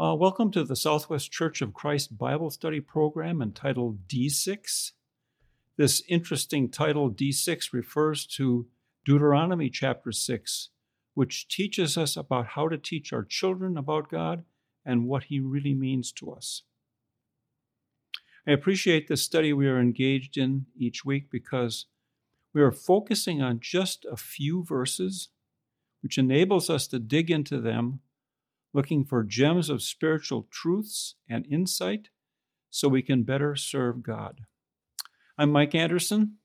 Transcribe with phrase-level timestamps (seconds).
[0.00, 4.92] Uh, welcome to the Southwest Church of Christ Bible Study program entitled D6.
[5.76, 8.68] This interesting title, D6, refers to
[9.04, 10.70] Deuteronomy chapter 6,
[11.12, 14.44] which teaches us about how to teach our children about God
[14.82, 16.62] and what He really means to us.
[18.46, 21.84] I appreciate the study we are engaged in each week because
[22.54, 25.28] we are focusing on just a few verses,
[26.02, 28.00] which enables us to dig into them
[28.74, 32.08] looking for gems of spiritual truths and insight
[32.70, 34.40] so we can better serve God.
[35.36, 36.36] I'm Mike Anderson.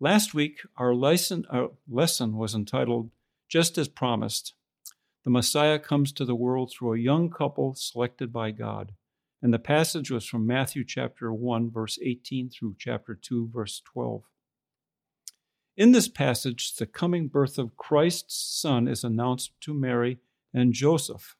[0.00, 1.46] Last week, our lesson,
[1.86, 3.10] was entitled
[3.48, 4.54] Just as Promised.
[5.24, 8.92] The Messiah comes to the world through a young couple selected by God.
[9.42, 14.22] And the passage was from Matthew chapter 1, verse 18 through chapter 2, verse 12.
[15.76, 20.18] In this passage, the coming birth of Christ's Son is announced to Mary
[20.54, 21.36] and Joseph.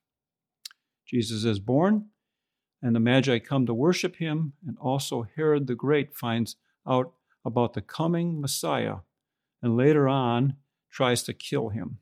[1.06, 2.06] Jesus is born,
[2.82, 7.74] and the Magi come to worship him, and also Herod the Great finds out about
[7.74, 8.96] the coming Messiah
[9.62, 10.57] and later on
[10.90, 11.98] tries to kill him.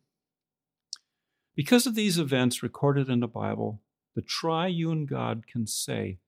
[1.55, 3.83] Because of these events recorded in the Bible,
[4.15, 6.19] the triune God can say,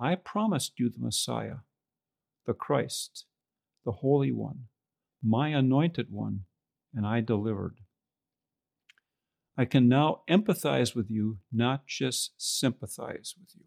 [0.00, 1.58] I promised you the Messiah,
[2.46, 3.26] the Christ,
[3.84, 4.64] the Holy One,
[5.22, 6.44] my anointed one,
[6.94, 7.78] and I delivered.
[9.56, 13.66] I can now empathize with you, not just sympathize with you.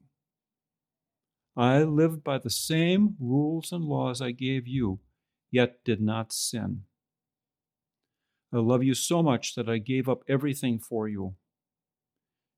[1.55, 4.99] I lived by the same rules and laws I gave you,
[5.49, 6.83] yet did not sin.
[8.53, 11.35] I love you so much that I gave up everything for you.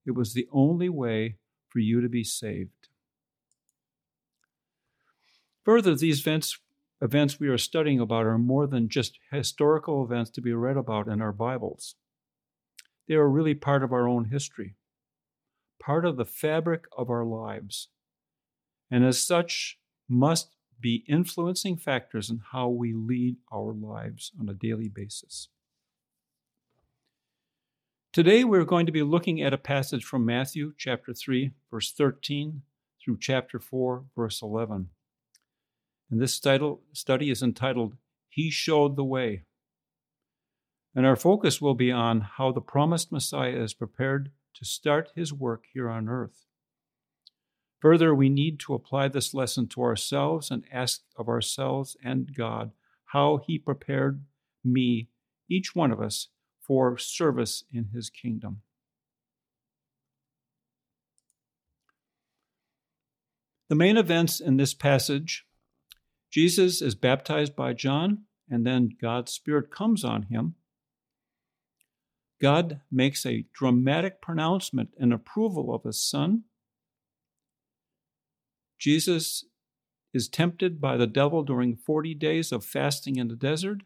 [0.06, 2.90] It was the only way for you to be saved.
[5.66, 6.60] Further, these events,
[7.02, 11.08] events we are studying about are more than just historical events to be read about
[11.08, 11.96] in our Bibles.
[13.10, 14.76] They are really part of our own history,
[15.82, 17.90] part of the fabric of our lives,
[18.92, 24.54] and as such must be influencing factors in how we lead our lives on a
[24.54, 25.50] daily basis.
[28.14, 32.62] Today we're going to be looking at a passage from Matthew chapter 3, verse 13
[33.04, 34.90] through chapter 4, verse 11.
[36.12, 37.98] And this study is entitled,
[38.30, 39.46] He Showed the Way.
[40.96, 45.32] And our focus will be on how the promised Messiah is prepared to start his
[45.32, 46.46] work here on earth.
[47.80, 52.72] Further, we need to apply this lesson to ourselves and ask of ourselves and God
[53.06, 54.24] how he prepared
[54.64, 55.08] me,
[55.50, 56.28] each one of us,
[56.60, 58.62] for service in his kingdom.
[63.70, 65.46] The main events in this passage
[66.32, 70.56] Jesus is baptized by John, and then God's Spirit comes on him.
[72.42, 76.44] God makes a dramatic pronouncement and approval of his son.
[78.78, 79.46] Jesus
[80.14, 83.82] is tempted by the devil during 40 days of fasting in the desert.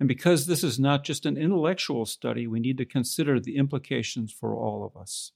[0.00, 4.32] And because this is not just an intellectual study, we need to consider the implications
[4.32, 5.32] for all of us.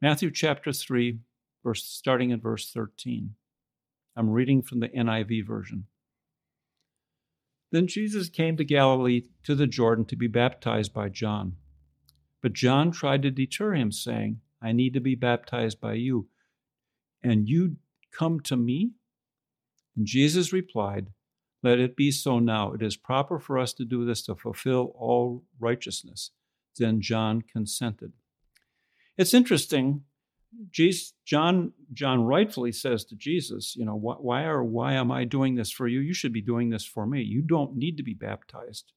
[0.00, 1.20] Matthew chapter 3,
[1.62, 3.36] verse, starting in verse 13.
[4.16, 5.86] I'm reading from the NIV version.
[7.72, 11.56] Then Jesus came to Galilee to the Jordan to be baptized by John.
[12.42, 16.28] But John tried to deter him, saying, I need to be baptized by you,
[17.22, 17.76] and you
[18.12, 18.92] come to me?
[19.96, 21.08] And Jesus replied,
[21.62, 22.72] Let it be so now.
[22.72, 26.30] It is proper for us to do this to fulfill all righteousness.
[26.78, 28.12] Then John consented.
[29.16, 30.02] It's interesting
[30.70, 35.54] Jesus, John, John rightfully says to Jesus, you know, why are why am I doing
[35.54, 36.00] this for you?
[36.00, 37.22] You should be doing this for me.
[37.22, 38.92] You don't need to be baptized,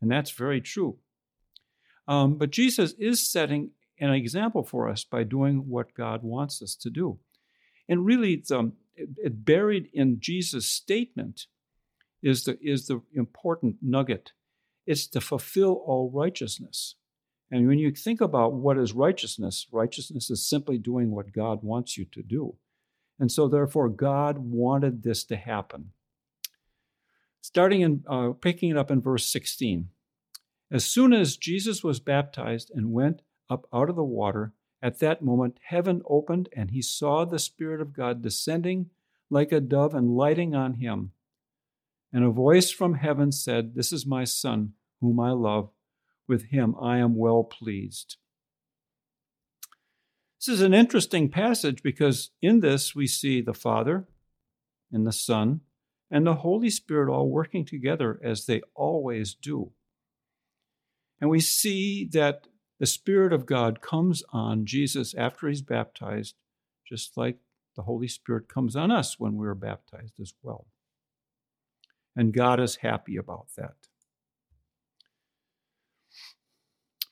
[0.00, 0.98] and that's very true.
[2.06, 3.70] Um, but Jesus is setting
[4.00, 7.18] an example for us by doing what God wants us to do,
[7.88, 11.46] and really, it's, um, it, it buried in Jesus' statement
[12.22, 14.32] is the is the important nugget.
[14.86, 16.96] It's to fulfill all righteousness.
[17.50, 21.96] And when you think about what is righteousness, righteousness is simply doing what God wants
[21.96, 22.56] you to do.
[23.18, 25.92] And so, therefore, God wanted this to happen.
[27.40, 29.88] Starting in, uh, picking it up in verse 16.
[30.70, 34.52] As soon as Jesus was baptized and went up out of the water,
[34.82, 38.90] at that moment heaven opened and he saw the Spirit of God descending
[39.30, 41.12] like a dove and lighting on him.
[42.12, 45.70] And a voice from heaven said, This is my Son, whom I love
[46.28, 48.16] with him I am well pleased.
[50.38, 54.06] This is an interesting passage because in this we see the Father
[54.92, 55.62] and the Son
[56.10, 59.72] and the Holy Spirit all working together as they always do.
[61.20, 62.46] And we see that
[62.78, 66.36] the Spirit of God comes on Jesus after he's baptized,
[66.86, 67.38] just like
[67.74, 70.66] the Holy Spirit comes on us when we're baptized as well.
[72.14, 73.74] And God is happy about that.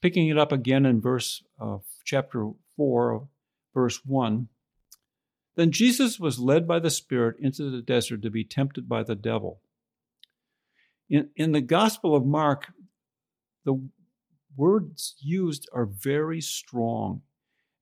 [0.06, 3.26] Picking it up again in verse uh, chapter 4,
[3.74, 4.46] verse 1.
[5.56, 9.16] Then Jesus was led by the Spirit into the desert to be tempted by the
[9.16, 9.62] devil.
[11.10, 12.72] In, in the Gospel of Mark,
[13.64, 13.88] the
[14.56, 17.22] words used are very strong.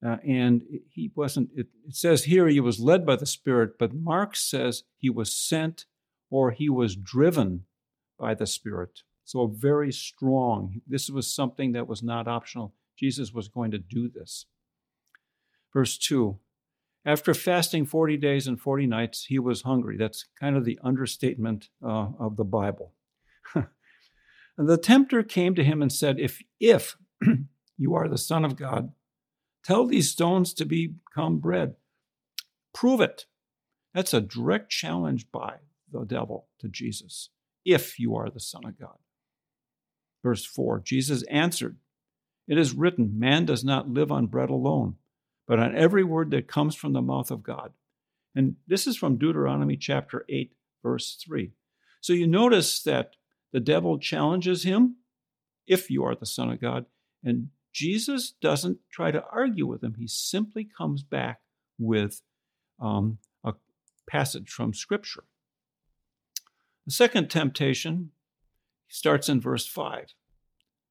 [0.03, 3.93] Uh, and he wasn't, it, it says here he was led by the Spirit, but
[3.93, 5.85] Mark says he was sent
[6.31, 7.67] or he was driven
[8.19, 9.03] by the Spirit.
[9.25, 10.81] So very strong.
[10.87, 12.75] This was something that was not optional.
[12.97, 14.47] Jesus was going to do this.
[15.73, 16.39] Verse 2
[17.05, 19.97] After fasting 40 days and 40 nights, he was hungry.
[19.97, 22.93] That's kind of the understatement uh, of the Bible.
[24.57, 26.97] The tempter came to him and said, If, if
[27.77, 28.93] you are the Son of God,
[29.65, 31.75] tell these stones to become bread.
[32.73, 33.27] Prove it.
[33.93, 35.57] That's a direct challenge by
[35.91, 37.31] the devil to Jesus,
[37.65, 38.99] if you are the Son of God.
[40.25, 41.77] Verse 4 Jesus answered,
[42.49, 44.97] It is written, Man does not live on bread alone,
[45.47, 47.73] but on every word that comes from the mouth of God.
[48.35, 51.53] And this is from Deuteronomy chapter 8, verse 3.
[52.01, 53.13] So you notice that
[53.53, 54.97] the devil challenges him,
[55.67, 56.87] if you are the Son of God.
[57.23, 61.41] And Jesus doesn't try to argue with him, he simply comes back
[61.79, 62.23] with
[62.81, 63.55] um, a
[64.09, 65.25] passage from Scripture.
[66.87, 68.11] The second temptation
[68.89, 70.15] starts in verse 5.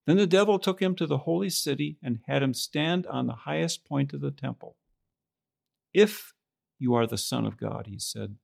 [0.05, 3.33] Then the devil took him to the holy city and had him stand on the
[3.33, 4.75] highest point of the temple.
[5.93, 6.33] If
[6.79, 8.35] you are the Son of God, he said,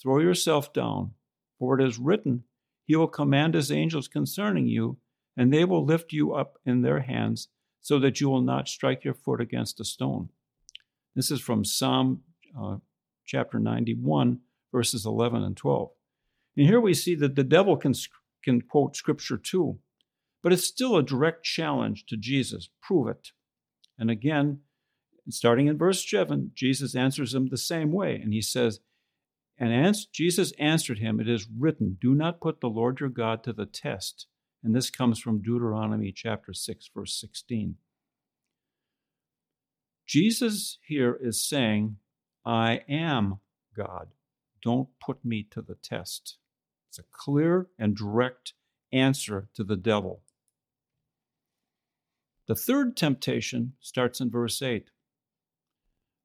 [0.00, 1.12] throw yourself down,
[1.58, 2.44] for it is written,
[2.84, 4.98] he will command his angels concerning you,
[5.36, 7.48] and they will lift you up in their hands,
[7.80, 10.28] so that you will not strike your foot against a stone.
[11.16, 12.22] This is from Psalm
[12.58, 12.76] uh,
[13.24, 14.40] chapter 91,
[14.70, 15.90] verses 11 and 12.
[16.56, 17.94] And here we see that the devil can,
[18.42, 19.78] can quote scripture too,
[20.42, 22.68] but it's still a direct challenge to Jesus.
[22.82, 23.28] Prove it.
[23.98, 24.60] And again,
[25.28, 28.80] starting in verse 7, Jesus answers him the same way, and he says,
[29.58, 33.44] and ans- Jesus answered him, It is written, Do not put the Lord your God
[33.44, 34.26] to the test.
[34.64, 37.76] And this comes from Deuteronomy chapter 6, verse 16.
[40.06, 41.96] Jesus here is saying,
[42.44, 43.38] I am
[43.76, 44.08] God.
[44.62, 46.38] Don't put me to the test.
[46.92, 48.52] It's a clear and direct
[48.92, 50.20] answer to the devil.
[52.48, 54.90] The third temptation starts in verse 8.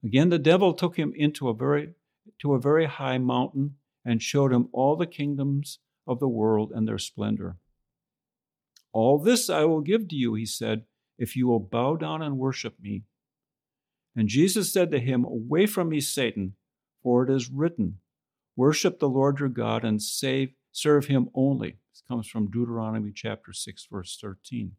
[0.03, 1.93] Again, the devil took him into a very
[2.39, 6.85] to a very high mountain and showed him all the kingdoms of the world and
[6.85, 7.55] their splendor.
[8.91, 10.83] All this I will give to you, he said,
[11.17, 13.03] if you will bow down and worship me.
[14.17, 16.55] And Jesus said to him, Away from me, Satan,
[17.01, 17.99] for it is written,
[18.57, 21.77] Worship the Lord your God and save, serve him only.
[21.91, 24.73] This comes from Deuteronomy chapter 6, verse 13.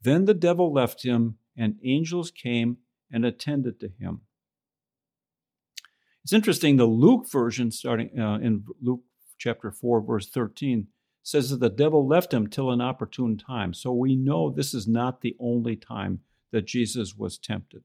[0.00, 2.78] Then the devil left him, and angels came
[3.10, 4.22] and attended to him.
[6.24, 9.02] It's interesting, the Luke version, starting uh, in Luke
[9.38, 10.86] chapter 4, verse 13,
[11.22, 13.74] says that the devil left him till an opportune time.
[13.74, 16.20] So we know this is not the only time
[16.52, 17.82] that Jesus was tempted.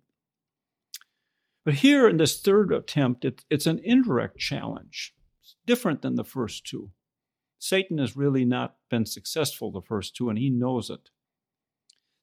[1.65, 5.13] But here in this third attempt, it, it's an indirect challenge.
[5.41, 6.91] It's different than the first two.
[7.59, 11.09] Satan has really not been successful the first two, and he knows it.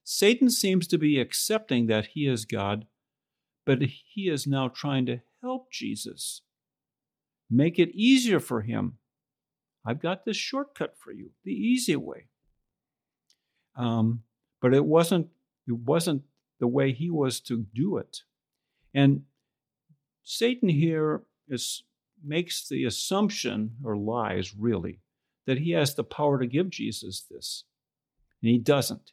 [0.03, 2.85] Satan seems to be accepting that he is God,
[3.65, 6.41] but he is now trying to help Jesus.
[7.49, 8.97] Make it easier for him.
[9.85, 12.27] I've got this shortcut for you, the easy way.
[13.75, 14.23] Um,
[14.61, 15.27] but it wasn't
[15.67, 16.23] it wasn't
[16.59, 18.21] the way he was to do it.
[18.93, 19.23] And
[20.23, 21.83] Satan here is,
[22.23, 25.01] makes the assumption, or lies really,
[25.45, 27.63] that he has the power to give Jesus this.
[28.41, 29.11] And he doesn't.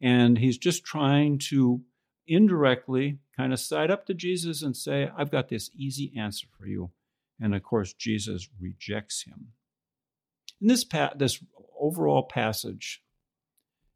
[0.00, 1.82] And he's just trying to
[2.26, 6.66] indirectly kind of side up to Jesus and say, I've got this easy answer for
[6.66, 6.90] you.
[7.40, 9.48] And of course, Jesus rejects him.
[10.60, 11.42] In this, pa- this
[11.78, 13.02] overall passage,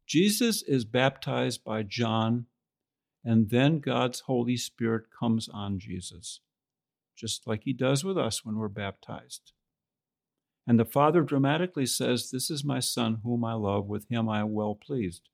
[0.07, 2.45] Jesus is baptized by John,
[3.23, 6.41] and then God's Holy Spirit comes on Jesus,
[7.15, 9.53] just like he does with us when we're baptized.
[10.65, 14.39] And the Father dramatically says, This is my Son whom I love, with him I
[14.39, 15.29] am well pleased.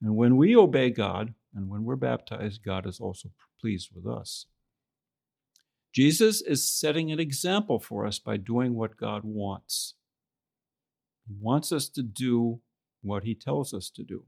[0.00, 3.30] And when we obey God, and when we're baptized, God is also
[3.60, 4.46] pleased with us.
[5.92, 9.94] Jesus is setting an example for us by doing what God wants.
[11.26, 12.60] He wants us to do
[13.02, 14.24] what he tells us to do.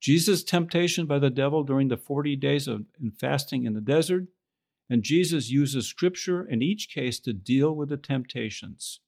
[0.00, 2.84] Jesus' temptation by the devil during the 40 days of
[3.18, 4.26] fasting in the desert,
[4.88, 9.00] and Jesus uses scripture in each case to deal with the temptations.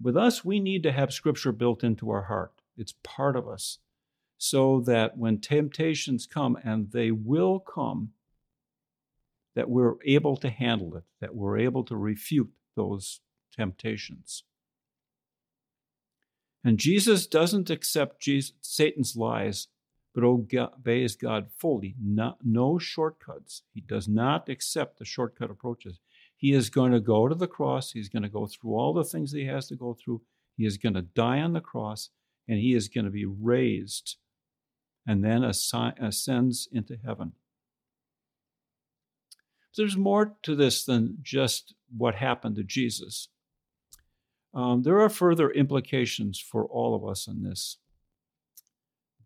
[0.00, 2.52] With us, we need to have scripture built into our heart.
[2.76, 3.78] It's part of us.
[4.40, 8.10] So that when temptations come, and they will come,
[9.56, 13.20] that we're able to handle it, that we're able to refute those
[13.56, 14.44] temptations.
[16.62, 19.66] And Jesus doesn't accept Jesus, Satan's lies,
[20.18, 21.94] but obeys God fully.
[22.02, 23.62] Not, no shortcuts.
[23.72, 26.00] He does not accept the shortcut approaches.
[26.36, 27.92] He is going to go to the cross.
[27.92, 30.22] He's going to go through all the things that he has to go through.
[30.56, 32.10] He is going to die on the cross,
[32.48, 34.16] and he is going to be raised
[35.06, 37.32] and then ascends into heaven.
[39.76, 43.28] There's more to this than just what happened to Jesus.
[44.52, 47.78] Um, there are further implications for all of us in this.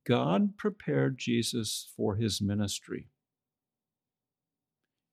[0.07, 3.09] God prepared Jesus for his ministry.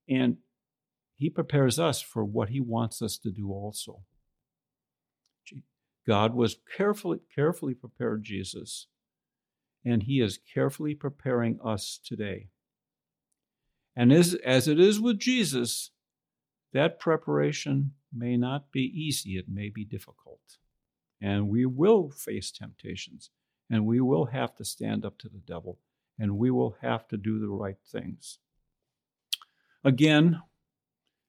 [0.08, 0.38] And
[1.16, 4.02] he prepares us for what he wants us to do also.
[6.08, 8.88] God was carefully, carefully prepared Jesus,
[9.86, 12.48] and he is carefully preparing us today.
[13.96, 15.92] And as, as it is with Jesus,
[16.74, 20.58] that preparation may not be easy, it may be difficult.
[21.22, 23.30] And we will face temptations,
[23.70, 25.78] and we will have to stand up to the devil,
[26.18, 28.40] and we will have to do the right things.
[29.84, 30.42] Again,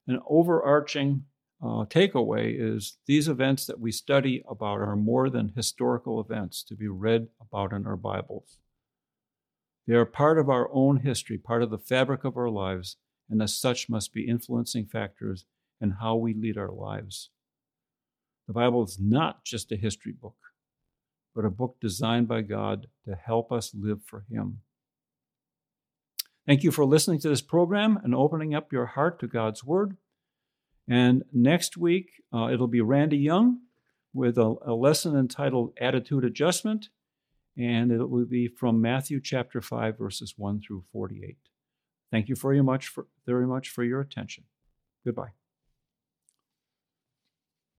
[0.06, 1.24] an overarching
[1.62, 6.74] uh, takeaway is these events that we study about are more than historical events to
[6.74, 8.58] be read about in our Bibles.
[9.86, 12.96] They are part of our own history, part of the fabric of our lives,
[13.28, 15.44] and as such must be influencing factors
[15.80, 17.30] in how we lead our lives.
[18.46, 20.36] The Bible is not just a history book,
[21.34, 24.60] but a book designed by God to help us live for Him.
[26.46, 29.96] Thank you for listening to this program and opening up your heart to God's Word.
[30.88, 33.60] And next week, uh, it'll be Randy Young
[34.12, 36.88] with a, a, lesson entitled Attitude Adjustment,
[37.56, 41.36] and it will be from Matthew chapter 5, verses 1 through 48.
[42.10, 44.44] Thank you very much for, very much for your attention.
[45.04, 45.39] Goodbye.